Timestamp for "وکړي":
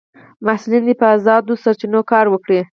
2.29-2.59